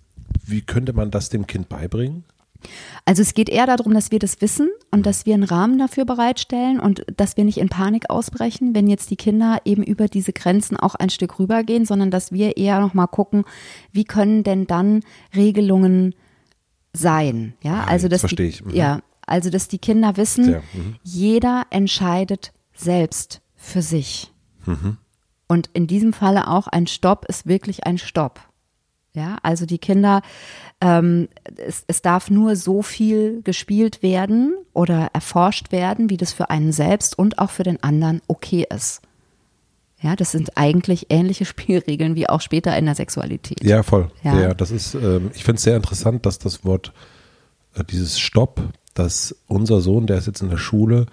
wie 0.45 0.63
könnte 0.63 0.93
man 0.93 1.11
das 1.11 1.29
dem 1.29 1.47
Kind 1.47 1.69
beibringen? 1.69 2.25
Also 3.05 3.23
es 3.23 3.35
geht 3.35 3.49
eher 3.49 3.67
darum, 3.67 3.95
dass 3.95 4.11
wir 4.11 4.19
das 4.19 4.41
wissen 4.41 4.69
und 4.91 5.07
dass 5.07 5.27
wir 5.27 5.35
einen 5.35 5.45
Rahmen 5.45 5.79
dafür 5.79 6.05
bereitstellen 6.05 6.81
und 6.81 7.05
dass 7.17 7.37
wir 7.37 7.45
nicht 7.45 7.59
in 7.59 7.69
Panik 7.69 8.11
ausbrechen, 8.11 8.75
wenn 8.75 8.87
jetzt 8.87 9.11
die 9.11 9.17
Kinder 9.17 9.61
eben 9.65 9.83
über 9.83 10.09
diese 10.09 10.33
Grenzen 10.33 10.77
auch 10.77 10.95
ein 10.95 11.11
Stück 11.11 11.39
rübergehen, 11.39 11.85
sondern 11.85 12.11
dass 12.11 12.33
wir 12.33 12.57
eher 12.57 12.81
noch 12.81 12.95
mal 12.95 13.07
gucken, 13.07 13.45
wie 13.93 14.05
können 14.05 14.43
denn 14.43 14.67
dann 14.67 15.01
Regelungen 15.37 16.15
sein? 16.93 17.55
Ja, 17.63 17.85
also 17.85 18.09
dass 18.09 18.21
verstehe 18.21 18.47
die, 18.47 18.53
ich. 18.53 18.65
Mhm. 18.65 18.75
ja, 18.75 19.01
also 19.27 19.51
dass 19.51 19.69
die 19.69 19.79
Kinder 19.79 20.17
wissen, 20.17 20.45
Sehr, 20.45 20.63
mhm. 20.73 20.97
jeder 21.03 21.67
entscheidet 21.71 22.53
selbst 22.75 23.43
für 23.57 23.83
sich. 23.83 24.33
Mhm. 24.65 24.97
Und 25.49 25.71
in 25.73 25.87
diesem 25.87 26.13
Falle 26.13 26.49
auch 26.49 26.67
ein 26.67 26.87
Stopp 26.87 27.25
ist 27.27 27.47
wirklich 27.47 27.87
ein 27.87 27.99
Stopp. 27.99 28.41
Ja, 29.19 29.39
also 29.43 29.67
die 29.67 29.79
Kinder, 29.79 30.23
ähm, 30.81 31.29
es, 31.57 31.83
es 31.89 32.03
darf 32.03 32.31
nur 32.31 32.55
so 32.55 32.83
viel 32.83 33.43
gespielt 33.43 34.01
werden 34.01 34.55
oder 34.75 35.11
erforscht 35.13 35.73
werden, 35.73 36.09
wie 36.09 36.17
das 36.17 36.33
für 36.33 36.51
einen 36.51 36.71
selbst 36.71 37.19
und 37.19 37.41
auch 37.41 37.51
für 37.51 37.65
den 37.65 37.83
anderen 37.83 38.23
okay 38.29 38.65
ist. 38.73 39.03
Ja, 40.01 40.15
das 40.15 40.31
sind 40.31 40.57
eigentlich 40.57 41.07
ähnliche 41.11 41.45
Spielregeln 41.47 42.15
wie 42.15 42.29
auch 42.29 42.41
später 42.41 42.77
in 42.77 42.85
der 42.85 42.95
Sexualität. 42.95 43.65
Ja, 43.65 43.83
voll. 43.83 44.11
Ja. 44.23 44.41
Ja, 44.41 44.55
das 44.55 44.71
ist, 44.71 44.95
ähm, 44.95 45.33
ich 45.35 45.43
finde 45.43 45.57
es 45.57 45.65
sehr 45.65 45.77
interessant, 45.77 46.25
dass 46.25 46.39
das 46.39 46.65
Wort, 46.65 46.93
äh, 47.75 47.83
dieses 47.83 48.21
Stopp, 48.21 48.63
dass 48.95 49.35
unser 49.49 49.81
Sohn, 49.81 50.07
der 50.07 50.19
ist 50.19 50.27
jetzt 50.27 50.43
in 50.43 50.51
der 50.51 50.59
Schule, 50.59 51.07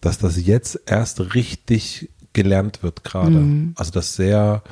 dass 0.00 0.18
das 0.18 0.42
jetzt 0.42 0.80
erst 0.86 1.34
richtig 1.34 2.08
gelernt 2.32 2.82
wird 2.82 3.04
gerade. 3.04 3.32
Mhm. 3.32 3.74
Also 3.76 3.90
das 3.90 4.14
sehr, 4.16 4.62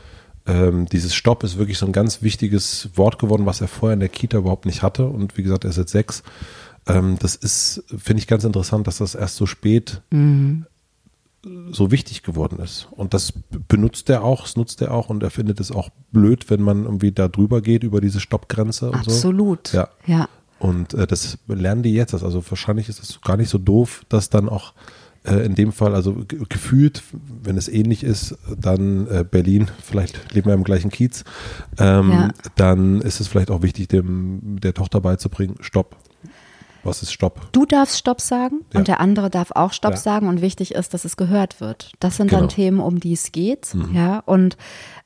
ähm, 0.49 0.87
dieses 0.87 1.15
Stopp 1.15 1.45
ist 1.45 1.59
wirklich 1.59 1.79
so 1.79 1.87
ein 1.87 1.93
ganz 1.93 2.23
wichtiges 2.23 2.89
Wort 2.95 3.19
geworden, 3.19 3.47
was 3.47 3.61
er 3.61 3.69
vorher 3.69 3.95
in 3.95 4.01
der 4.01 4.09
Kita 4.09 4.39
überhaupt 4.39 4.67
nicht 4.67 4.83
hatte. 4.83 5.07
Und 5.07 5.37
wie 5.37 5.43
gesagt, 5.43 5.65
er 5.65 5.71
ist 5.71 5.77
jetzt 5.77 5.93
sechs. 5.93 6.23
Ähm, 6.87 7.17
das 7.21 7.37
ist, 7.37 7.85
finde 7.97 8.21
ich 8.21 8.27
ganz 8.27 8.45
interessant, 8.45 8.87
dass 8.87 8.99
das 8.99 9.15
erst 9.15 9.37
so 9.37 9.47
spät 9.47 10.01
Mhm. 10.11 10.65
so 11.71 11.91
wichtig 11.93 12.23
geworden 12.25 12.59
ist. 12.59 12.89
Und 12.91 13.15
das 13.15 13.33
benutzt 13.69 14.11
er 14.11 14.25
auch, 14.25 14.43
das 14.43 14.57
nutzt 14.57 14.83
er 14.83 14.93
auch 14.93 15.09
und 15.09 15.23
er 15.23 15.31
findet 15.31 15.61
es 15.61 15.71
auch 15.71 15.91
blöd, 16.11 16.51
wenn 16.51 16.63
man 16.63 16.85
irgendwie 16.85 17.13
da 17.13 17.29
drüber 17.29 17.61
geht, 17.63 17.85
über 17.85 18.01
diese 18.01 18.19
Stoppgrenze 18.19 18.91
und 18.91 19.05
so. 19.05 19.11
Absolut. 19.13 19.73
Ja. 19.73 19.89
ja. 20.07 20.29
Und 20.59 20.95
äh, 20.95 21.07
das 21.07 21.39
lernen 21.47 21.83
die 21.85 21.93
jetzt. 21.95 22.13
Also 22.15 22.43
wahrscheinlich 22.51 22.89
ist 22.89 23.01
es 23.03 23.21
gar 23.21 23.37
nicht 23.37 23.51
so 23.51 23.59
doof, 23.59 24.05
dass 24.09 24.31
dann 24.31 24.49
auch 24.49 24.73
äh, 25.25 25.45
in 25.45 25.55
dem 25.55 25.73
Fall, 25.73 25.95
also 25.95 26.15
ge- 26.15 26.41
gefühlt, 26.49 27.03
wenn 27.43 27.57
es 27.57 27.69
ähnlich 27.69 28.05
ist, 28.05 28.37
dann 28.57 29.07
äh, 29.09 29.25
Berlin, 29.29 29.69
vielleicht 29.83 30.33
leben 30.35 30.47
wir 30.47 30.55
im 30.55 30.65
gleichen 30.65 30.91
Kiez, 30.91 31.25
ähm, 31.79 32.11
Ja. 32.11 32.29
dann 32.57 33.01
ist 33.01 33.21
es 33.21 33.29
vielleicht 33.29 33.51
auch 33.51 33.63
wichtig, 33.63 33.89
dem 33.89 34.59
der 34.61 34.75
Tochter 34.75 35.01
beizubringen, 35.01 35.57
Stopp. 35.61 35.97
Was 36.85 37.03
ist 37.03 37.13
Stopp? 37.13 37.49
Du 37.53 37.67
darfst 37.67 37.99
Stopp 37.99 38.21
sagen 38.21 38.61
Ja. 38.73 38.79
und 38.79 38.89
der 38.89 39.01
andere 39.01 39.31
darf 39.31 39.51
auch 39.53 39.73
Stopp 39.73 39.93
Ja. 39.93 39.97
sagen 39.99 40.29
und 40.29 40.41
wichtig 40.41 40.75
ist, 40.77 40.95
dass 40.95 41.05
es 41.05 41.17
gehört 41.17 41.61
wird. 41.61 41.91
Das 41.99 42.17
sind 42.17 42.33
dann 42.33 42.43
Genau. 42.43 42.53
Themen, 42.53 42.81
um 42.81 43.01
die 43.01 43.13
es 43.15 43.33
geht. 43.33 43.73
Ja, 43.93 44.21
und 44.21 44.57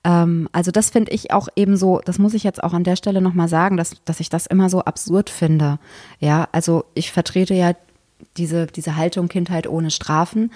ähm, 0.04 0.48
also 0.52 0.70
das 0.70 0.90
finde 0.90 1.12
ich 1.12 1.32
auch 1.32 1.48
eben 1.56 1.76
so, 1.78 2.00
das 2.04 2.18
muss 2.18 2.34
ich 2.34 2.44
jetzt 2.44 2.62
auch 2.62 2.74
an 2.74 2.84
der 2.84 2.96
Stelle 2.96 3.22
nochmal 3.22 3.48
sagen, 3.48 3.78
dass, 3.78 3.94
dass 4.04 4.20
ich 4.20 4.28
das 4.28 4.46
immer 4.46 4.68
so 4.68 4.80
absurd 4.82 5.30
finde. 5.30 5.78
Ja, 6.20 6.46
also 6.52 6.84
ich 6.94 7.10
vertrete 7.10 7.54
ja 7.54 7.72
diese, 8.36 8.66
diese 8.66 8.96
Haltung 8.96 9.28
Kindheit 9.28 9.66
ohne 9.66 9.90
Strafen. 9.90 10.52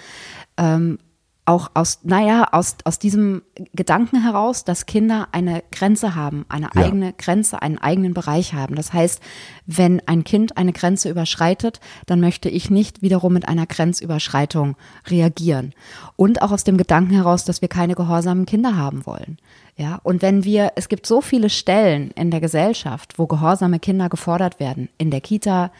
Ähm, 0.57 0.99
auch 1.47 1.71
aus, 1.75 1.99
naja, 2.03 2.49
aus, 2.51 2.75
aus 2.83 2.99
diesem 2.99 3.41
Gedanken 3.73 4.21
heraus, 4.21 4.65
dass 4.65 4.85
Kinder 4.85 5.29
eine 5.31 5.63
Grenze 5.71 6.13
haben, 6.13 6.45
eine 6.49 6.67
Ja. 6.75 6.83
eigene 6.83 7.13
Grenze, 7.13 7.61
einen 7.61 7.77
eigenen 7.77 8.13
Bereich 8.13 8.53
haben. 8.53 8.75
Das 8.75 8.91
heißt, 8.91 9.21
wenn 9.65 10.01
ein 10.07 10.25
Kind 10.25 10.57
eine 10.57 10.73
Grenze 10.73 11.09
überschreitet, 11.09 11.79
dann 12.05 12.19
möchte 12.19 12.49
ich 12.49 12.69
nicht 12.69 13.01
wiederum 13.01 13.31
mit 13.31 13.47
einer 13.47 13.65
Grenzüberschreitung 13.65 14.75
reagieren. 15.07 15.73
Und 16.17 16.41
auch 16.41 16.51
aus 16.51 16.65
dem 16.65 16.75
Gedanken 16.75 17.13
heraus, 17.13 17.45
dass 17.45 17.61
wir 17.61 17.69
keine 17.69 17.95
gehorsamen 17.95 18.45
Kinder 18.45 18.75
haben 18.75 19.05
wollen. 19.05 19.37
Ja, 19.77 20.01
und 20.03 20.21
wenn 20.21 20.43
wir, 20.43 20.73
es 20.75 20.89
gibt 20.89 21.05
so 21.05 21.21
viele 21.21 21.49
Stellen 21.49 22.11
in 22.11 22.29
der 22.29 22.41
Gesellschaft, 22.41 23.17
wo 23.17 23.25
gehorsame 23.25 23.79
Kinder 23.79 24.09
gefordert 24.09 24.59
werden, 24.59 24.89
in 24.97 25.11
der 25.11 25.21
Kita, 25.21 25.71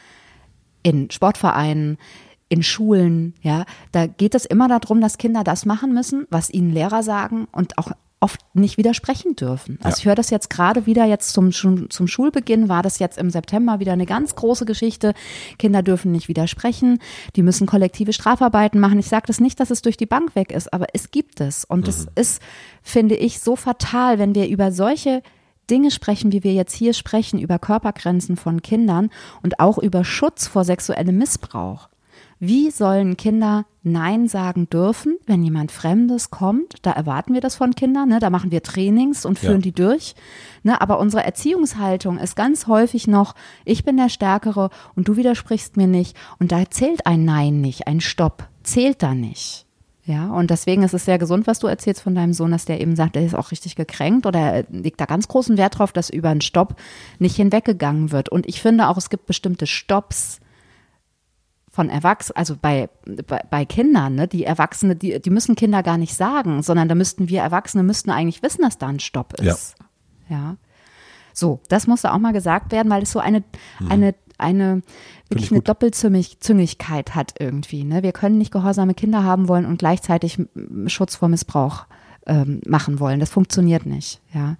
in 0.87 1.11
Sportvereinen, 1.11 1.97
in 2.47 2.63
Schulen, 2.63 3.33
ja, 3.41 3.65
da 3.91 4.07
geht 4.07 4.33
es 4.35 4.45
immer 4.45 4.69
darum, 4.69 5.01
dass 5.01 5.17
Kinder 5.17 5.43
das 5.43 5.65
machen 5.65 5.93
müssen, 5.93 6.25
was 6.29 6.49
ihnen 6.49 6.71
Lehrer 6.71 7.03
sagen 7.03 7.45
und 7.51 7.77
auch 7.77 7.91
oft 8.21 8.39
nicht 8.55 8.77
widersprechen 8.77 9.35
dürfen. 9.35 9.77
Also 9.83 9.97
Ja. 9.97 9.99
ich 9.99 10.05
höre 10.05 10.15
das 10.15 10.29
jetzt 10.29 10.49
gerade 10.49 10.85
wieder, 10.85 11.03
jetzt 11.05 11.33
zum, 11.33 11.51
zum 11.51 12.07
Schulbeginn 12.07 12.69
war 12.69 12.81
das 12.83 12.99
jetzt 12.99 13.17
im 13.17 13.29
September 13.29 13.79
wieder 13.81 13.91
eine 13.91 14.05
ganz 14.05 14.33
große 14.35 14.63
Geschichte. 14.65 15.13
Kinder 15.59 15.83
dürfen 15.83 16.13
nicht 16.13 16.29
widersprechen, 16.29 16.99
die 17.35 17.43
müssen 17.43 17.67
kollektive 17.67 18.13
Strafarbeiten 18.13 18.79
machen. 18.79 18.97
Ich 18.97 19.07
sage 19.07 19.27
das 19.27 19.41
nicht, 19.41 19.59
dass 19.59 19.69
es 19.69 19.81
durch 19.81 19.97
die 19.97 20.05
Bank 20.07 20.35
weg 20.35 20.51
ist, 20.53 20.71
aber 20.73 20.87
es 20.93 21.11
gibt 21.11 21.41
es. 21.41 21.65
Und 21.65 21.87
es 21.89 22.07
ist, 22.15 22.41
finde 22.81 23.15
ich, 23.15 23.39
so 23.41 23.57
fatal, 23.57 24.19
wenn 24.19 24.33
wir 24.33 24.47
über 24.47 24.71
solche 24.71 25.21
Dinge 25.69 25.91
sprechen, 25.91 26.31
wie 26.31 26.43
wir 26.43 26.53
jetzt 26.53 26.73
hier 26.73 26.93
sprechen, 26.93 27.39
über 27.39 27.59
Körpergrenzen 27.59 28.37
von 28.37 28.61
Kindern 28.61 29.09
und 29.43 29.59
auch 29.59 29.77
über 29.77 30.03
Schutz 30.03 30.47
vor 30.47 30.63
sexuellem 30.63 31.17
Missbrauch. 31.17 31.89
Wie 32.39 32.69
sollen 32.69 33.17
Kinder 33.17 33.65
Nein 33.81 34.27
sagen 34.27 34.69
dürfen, 34.69 35.17
wenn 35.25 35.43
jemand 35.43 35.71
Fremdes 35.71 36.29
kommt? 36.29 36.75
Da 36.83 36.91
erwarten 36.91 37.33
wir 37.33 37.41
das 37.41 37.55
von 37.55 37.73
Kindern, 37.73 38.09
ne? 38.09 38.19
da 38.19 38.29
machen 38.29 38.51
wir 38.51 38.61
Trainings 38.61 39.25
und 39.25 39.39
führen 39.39 39.55
Ja. 39.55 39.61
die 39.61 39.71
durch. 39.71 40.13
Ne? 40.61 40.79
Aber 40.79 40.99
unsere 40.99 41.23
Erziehungshaltung 41.23 42.19
ist 42.19 42.35
ganz 42.35 42.67
häufig 42.67 43.07
noch, 43.07 43.33
ich 43.65 43.83
bin 43.85 43.97
der 43.97 44.09
Stärkere 44.09 44.69
und 44.95 45.07
du 45.07 45.15
widersprichst 45.15 45.77
mir 45.77 45.87
nicht. 45.87 46.15
Und 46.39 46.51
da 46.51 46.69
zählt 46.69 47.07
ein 47.07 47.25
Nein 47.25 47.59
nicht, 47.61 47.87
ein 47.87 48.01
Stopp 48.01 48.47
zählt 48.61 49.01
da 49.01 49.15
nicht. 49.15 49.66
Ja, 50.07 50.29
und 50.29 50.49
deswegen 50.51 50.83
ist 50.83 50.93
es 50.93 51.03
sehr 51.03 51.17
gesund, 51.17 51.47
was 51.47 51.59
du 51.59 51.67
erzählst 51.67 52.01
von 52.01 52.15
deinem 52.15 52.31
Sohn, 52.31 52.51
dass 52.51 52.63
der 52.63 52.79
eben 52.79 52.95
sagt, 52.95 53.17
er 53.17 53.25
ist 53.25 53.35
auch 53.35 53.51
richtig 53.51 53.75
gekränkt 53.75 54.25
oder 54.25 54.39
er 54.39 54.65
legt 54.69 55.01
da 55.01 55.05
ganz 55.05 55.27
großen 55.27 55.57
Wert 55.57 55.77
drauf, 55.77 55.91
dass 55.91 56.09
über 56.09 56.29
einen 56.29 56.39
Stopp 56.39 56.77
nicht 57.19 57.35
hinweggegangen 57.35 58.13
wird. 58.13 58.29
Und 58.29 58.47
ich 58.47 58.61
finde 58.61 58.87
auch, 58.87 58.95
es 58.95 59.09
gibt 59.09 59.25
bestimmte 59.25 59.67
Stopps 59.67 60.39
von 61.69 61.89
Erwachsenen, 61.89 62.37
also 62.37 62.55
bei, 62.55 62.89
bei, 63.27 63.41
bei 63.49 63.65
Kindern, 63.65 64.15
ne, 64.15 64.29
die 64.29 64.45
Erwachsene, 64.45 64.95
die, 64.95 65.21
die 65.21 65.29
müssen 65.29 65.55
Kinder 65.55 65.83
gar 65.83 65.97
nicht 65.97 66.13
sagen, 66.13 66.63
sondern 66.63 66.87
da 66.87 66.95
müssten 66.95 67.27
wir 67.27 67.41
Erwachsene 67.41 67.83
müssten 67.83 68.09
eigentlich 68.09 68.41
wissen, 68.41 68.61
dass 68.61 68.77
da 68.77 68.87
ein 68.87 69.01
Stopp 69.01 69.33
ist. 69.33 69.75
Ja. 70.29 70.55
So, 71.33 71.59
das 71.67 71.85
musste 71.85 72.13
auch 72.13 72.17
mal 72.17 72.31
gesagt 72.31 72.71
werden, 72.71 72.89
weil 72.89 73.03
es 73.03 73.11
so 73.11 73.19
eine, 73.19 73.43
eine, 73.89 74.15
eine, 74.37 74.81
wirklich 75.29 75.47
ich 75.47 75.51
eine. 75.51 75.61
Doppelzüngigkeit 75.61 77.15
hat 77.15 77.35
irgendwie. 77.39 77.83
Ne? 77.83 78.03
Wir 78.03 78.11
können 78.11 78.37
nicht 78.37 78.51
gehorsame 78.51 78.93
Kinder 78.93 79.23
haben 79.23 79.47
wollen 79.47 79.65
und 79.65 79.77
gleichzeitig 79.77 80.39
Schutz 80.87 81.15
vor 81.15 81.29
Missbrauch 81.29 81.85
ähm, 82.25 82.61
machen 82.65 82.99
wollen. 82.99 83.19
Das 83.19 83.29
funktioniert 83.29 83.85
nicht. 83.85 84.21
Ja. 84.33 84.57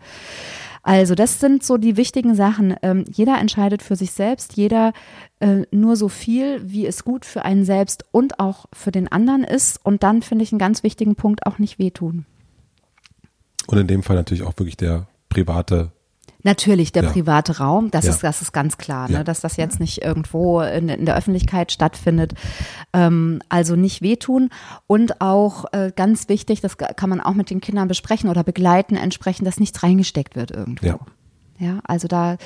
Also 0.84 1.15
das 1.15 1.41
sind 1.41 1.63
so 1.63 1.77
die 1.77 1.98
wichtigen 1.98 2.34
Sachen. 2.34 2.75
Ähm, 2.81 3.03
jeder 3.12 3.38
entscheidet 3.39 3.84
für 3.84 3.98
sich 3.98 4.12
selbst, 4.12 4.55
jeder 4.55 4.93
äh, 5.41 5.63
nur 5.69 5.98
so 5.98 6.07
viel, 6.07 6.62
wie 6.63 6.86
es 6.86 7.03
gut 7.03 7.25
für 7.25 7.43
einen 7.43 7.65
selbst 7.65 8.05
und 8.12 8.39
auch 8.39 8.67
für 8.72 8.91
den 8.91 9.12
anderen 9.12 9.43
ist. 9.43 9.84
Und 9.84 10.03
dann 10.03 10.22
finde 10.22 10.43
ich 10.43 10.53
einen 10.53 10.60
ganz 10.60 10.84
wichtigen 10.84 11.15
Punkt 11.15 11.46
auch 11.46 11.60
nicht 11.60 11.77
wehtun. 11.77 12.25
Und 13.67 13.77
in 13.77 13.88
dem 13.88 14.01
Fall 14.01 14.15
natürlich 14.15 14.43
auch 14.43 14.53
wirklich 14.57 14.77
der 14.77 15.07
private 15.27 15.91
Natürlich, 16.48 16.94
der 16.94 17.04
Ja. 17.04 17.10
private 17.12 17.58
Raum, 17.58 17.92
das 17.92 18.06
Ja. 18.06 18.12
ist, 18.12 18.24
das 18.24 18.42
ist 18.42 18.54
ganz 18.54 18.77
klar, 18.77 19.10
ne, 19.10 19.16
Ja. 19.18 19.24
dass 19.25 19.42
das 19.42 19.58
jetzt 19.58 19.82
nicht 19.82 20.01
irgendwo 20.01 20.62
in, 20.62 20.88
in 20.88 21.06
der 21.06 21.18
Öffentlichkeit 21.18 21.74
stattfindet. 21.74 22.36
Ähm, 22.94 23.42
also 23.50 23.75
nicht 23.75 24.01
wehtun 24.01 24.50
und 24.88 25.20
auch 25.20 25.66
äh, 25.74 25.92
ganz 25.94 26.30
wichtig, 26.30 26.62
das 26.62 26.77
kann 26.77 27.10
man 27.10 27.20
auch 27.20 27.34
mit 27.34 27.50
den 27.50 27.60
Kindern 27.60 27.89
besprechen 27.89 28.30
oder 28.30 28.46
begleiten, 28.46 28.96
entsprechend, 28.96 29.46
dass 29.46 29.60
nichts 29.60 29.84
reingesteckt 29.84 30.38
wird 30.38 30.51
irgendwo. 30.51 30.86
Ja. 30.88 31.00
Ja, 31.60 31.80
also 31.86 32.08
da, 32.08 32.38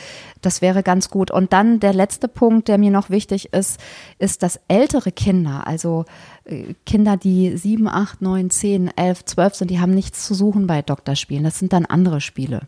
das 0.42 0.62
wäre 0.62 0.84
ganz 0.84 1.10
gut. 1.10 1.32
Und 1.32 1.52
dann 1.52 1.82
der 1.82 1.94
letzte 1.94 2.30
Punkt, 2.30 2.70
der 2.70 2.78
mir 2.78 2.92
noch 2.92 3.10
wichtig 3.10 3.54
ist, 3.54 3.78
ist, 4.20 4.42
dass 4.42 4.58
ältere 4.70 5.12
Kinder, 5.12 5.68
also 5.68 6.06
äh, 6.46 6.74
Kinder, 6.86 7.18
die 7.18 7.58
sieben, 7.58 7.90
acht, 7.90 8.22
neun, 8.22 8.50
zehn, 8.50 8.90
elf, 8.96 9.26
zwölf 9.26 9.54
sind, 9.54 9.70
die 9.70 9.82
haben 9.82 9.94
nichts 9.94 10.26
zu 10.26 10.34
suchen 10.34 10.66
bei 10.66 10.82
Doktorspielen. 10.82 11.44
Das 11.44 11.60
sind 11.60 11.74
dann 11.74 11.86
andere 11.86 12.22
Spiele. 12.22 12.62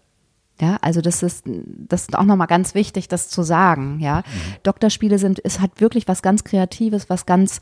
Ja, 0.61 0.77
also 0.81 1.01
das 1.01 1.23
ist, 1.23 1.45
das 1.45 2.01
ist 2.01 2.17
auch 2.17 2.23
nochmal 2.23 2.47
ganz 2.47 2.75
wichtig, 2.75 3.07
das 3.07 3.27
zu 3.27 3.41
sagen. 3.41 3.99
Ja, 3.99 4.23
Doktorspiele 4.61 5.17
sind, 5.17 5.41
es 5.43 5.59
hat 5.59 5.81
wirklich 5.81 6.07
was 6.07 6.21
ganz 6.21 6.43
Kreatives, 6.43 7.09
was 7.09 7.25
ganz, 7.25 7.59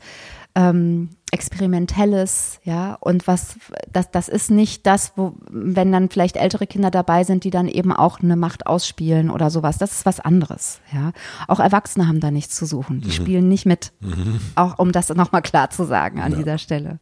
ähm, 0.54 1.10
Experimentelles, 1.30 2.60
ja, 2.62 2.98
und 3.00 3.26
was, 3.26 3.56
das, 3.90 4.10
das 4.10 4.28
ist 4.28 4.50
nicht 4.50 4.86
das, 4.86 5.12
wo, 5.16 5.34
wenn 5.48 5.90
dann 5.90 6.10
vielleicht 6.10 6.36
ältere 6.36 6.66
Kinder 6.66 6.90
dabei 6.90 7.24
sind, 7.24 7.44
die 7.44 7.50
dann 7.50 7.68
eben 7.68 7.90
auch 7.90 8.20
eine 8.20 8.36
Macht 8.36 8.66
ausspielen 8.66 9.30
oder 9.30 9.48
sowas. 9.48 9.78
Das 9.78 9.92
ist 9.92 10.04
was 10.04 10.20
anderes, 10.20 10.80
ja. 10.92 11.12
Auch 11.48 11.58
Erwachsene 11.58 12.06
haben 12.06 12.20
da 12.20 12.30
nichts 12.30 12.54
zu 12.54 12.66
suchen. 12.66 13.00
Die 13.00 13.08
mhm. 13.08 13.12
spielen 13.12 13.48
nicht 13.48 13.64
mit. 13.64 13.92
Mhm. 14.00 14.40
Auch 14.56 14.78
um 14.78 14.92
das 14.92 15.08
nochmal 15.08 15.40
klar 15.40 15.70
zu 15.70 15.84
sagen 15.84 16.20
an 16.20 16.32
ja. 16.32 16.38
dieser 16.38 16.58
Stelle. 16.58 17.00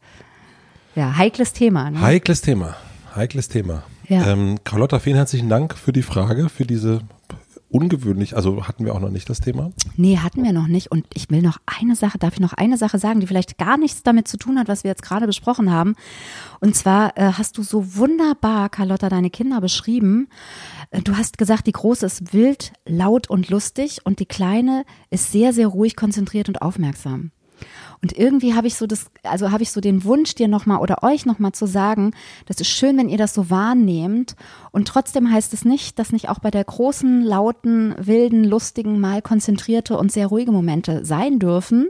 Ja, 0.94 1.16
heikles 1.16 1.52
Thema. 1.52 1.90
Ne? 1.90 2.00
Heikles 2.00 2.40
Thema. 2.40 2.76
Heikles 3.16 3.48
Thema. 3.48 3.82
Ja. 4.10 4.26
Ähm, 4.26 4.58
Carlotta, 4.64 4.98
vielen 4.98 5.14
herzlichen 5.14 5.48
Dank 5.48 5.78
für 5.78 5.92
die 5.92 6.02
Frage, 6.02 6.48
für 6.48 6.66
diese 6.66 7.00
ungewöhnlich, 7.68 8.34
also 8.34 8.66
hatten 8.66 8.84
wir 8.84 8.92
auch 8.92 8.98
noch 8.98 9.10
nicht 9.10 9.30
das 9.30 9.38
Thema? 9.38 9.70
Nee, 9.96 10.16
hatten 10.16 10.42
wir 10.42 10.52
noch 10.52 10.66
nicht. 10.66 10.90
Und 10.90 11.06
ich 11.14 11.30
will 11.30 11.42
noch 11.42 11.58
eine 11.64 11.94
Sache, 11.94 12.18
darf 12.18 12.32
ich 12.34 12.40
noch 12.40 12.52
eine 12.54 12.76
Sache 12.76 12.98
sagen, 12.98 13.20
die 13.20 13.28
vielleicht 13.28 13.56
gar 13.56 13.78
nichts 13.78 14.02
damit 14.02 14.26
zu 14.26 14.36
tun 14.36 14.58
hat, 14.58 14.66
was 14.66 14.82
wir 14.82 14.90
jetzt 14.90 15.02
gerade 15.02 15.26
besprochen 15.26 15.70
haben. 15.70 15.94
Und 16.58 16.74
zwar 16.74 17.16
äh, 17.16 17.34
hast 17.34 17.56
du 17.56 17.62
so 17.62 17.94
wunderbar, 17.94 18.68
Carlotta, 18.68 19.08
deine 19.08 19.30
Kinder 19.30 19.60
beschrieben. 19.60 20.28
Äh, 20.90 21.02
du 21.02 21.16
hast 21.16 21.38
gesagt, 21.38 21.68
die 21.68 21.72
Große 21.72 22.04
ist 22.04 22.32
wild, 22.32 22.72
laut 22.86 23.30
und 23.30 23.48
lustig 23.48 24.00
und 24.02 24.18
die 24.18 24.26
Kleine 24.26 24.84
ist 25.10 25.30
sehr, 25.30 25.52
sehr 25.52 25.68
ruhig, 25.68 25.94
konzentriert 25.94 26.48
und 26.48 26.60
aufmerksam. 26.60 27.30
Und 28.02 28.16
irgendwie 28.16 28.54
habe 28.54 28.66
ich 28.66 28.76
so 28.76 28.86
das, 28.86 29.06
also 29.22 29.50
habe 29.50 29.62
ich 29.62 29.70
so 29.70 29.80
den 29.80 30.04
Wunsch, 30.04 30.34
dir 30.34 30.48
nochmal 30.48 30.78
oder 30.78 31.02
euch 31.02 31.26
nochmal 31.26 31.52
zu 31.52 31.66
sagen, 31.66 32.12
das 32.46 32.60
ist 32.60 32.68
schön, 32.68 32.96
wenn 32.96 33.08
ihr 33.08 33.18
das 33.18 33.34
so 33.34 33.50
wahrnehmt. 33.50 34.36
Und 34.70 34.88
trotzdem 34.88 35.30
heißt 35.30 35.52
es 35.52 35.64
nicht, 35.64 35.98
dass 35.98 36.12
nicht 36.12 36.28
auch 36.28 36.38
bei 36.38 36.50
der 36.50 36.64
großen, 36.64 37.22
lauten, 37.22 37.94
wilden, 37.98 38.44
lustigen 38.44 39.00
mal 39.00 39.20
konzentrierte 39.20 39.98
und 39.98 40.10
sehr 40.10 40.28
ruhige 40.28 40.52
Momente 40.52 41.04
sein 41.04 41.38
dürfen. 41.38 41.88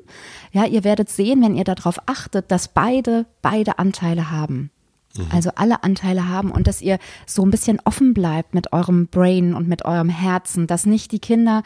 Ja, 0.53 0.65
ihr 0.65 0.83
werdet 0.83 1.11
sehen, 1.11 1.43
wenn 1.43 1.55
ihr 1.55 1.65
darauf 1.65 2.00
achtet, 2.07 2.50
dass 2.50 2.69
beide, 2.69 3.27
beide 3.43 3.79
Anteile 3.79 4.31
haben. 4.31 4.71
Mhm. 5.17 5.26
Also 5.31 5.50
alle 5.57 5.83
Anteile 5.83 6.29
haben 6.29 6.50
und 6.50 6.67
dass 6.67 6.81
ihr 6.81 6.99
so 7.26 7.45
ein 7.45 7.50
bisschen 7.50 7.81
offen 7.85 8.14
bleibt 8.14 8.55
mit 8.55 8.73
eurem 8.73 9.09
Brain 9.09 9.55
und 9.55 9.69
mit 9.69 9.85
eurem 9.85 10.09
Herzen, 10.09 10.67
dass 10.67 10.87
nicht 10.87 11.12
die 11.12 11.19
Kinder 11.19 11.62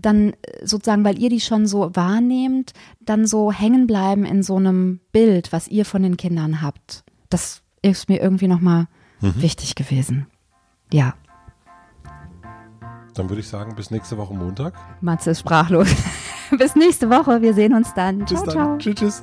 dann 0.00 0.30
äh, 0.42 0.66
sozusagen, 0.66 1.04
weil 1.04 1.18
ihr 1.18 1.30
die 1.30 1.40
schon 1.40 1.66
so 1.66 1.90
wahrnehmt, 1.94 2.72
dann 3.00 3.26
so 3.26 3.50
hängen 3.52 3.86
bleiben 3.86 4.24
in 4.24 4.42
so 4.42 4.56
einem 4.56 5.00
Bild, 5.12 5.52
was 5.52 5.68
ihr 5.68 5.84
von 5.84 6.02
den 6.02 6.16
Kindern 6.16 6.62
habt. 6.62 7.04
Das 7.30 7.62
ist 7.82 8.08
mir 8.08 8.20
irgendwie 8.20 8.48
nochmal 8.48 8.86
mhm. 9.20 9.42
wichtig 9.42 9.74
gewesen. 9.74 10.26
Ja. 10.92 11.14
Dann 13.14 13.28
würde 13.28 13.40
ich 13.40 13.48
sagen, 13.48 13.74
bis 13.76 13.90
nächste 13.90 14.16
Woche 14.18 14.34
Montag. 14.34 14.74
Matze 15.00 15.30
ist 15.30 15.40
sprachlos. 15.40 15.88
bis 16.58 16.74
nächste 16.74 17.10
Woche. 17.10 17.42
Wir 17.42 17.54
sehen 17.54 17.74
uns 17.74 17.94
dann. 17.94 18.18
Bis 18.18 18.28
ciao, 18.28 18.44
dann. 18.44 18.52
ciao. 18.52 18.78
Tschüss, 18.78 18.94
tschüss. 18.94 19.22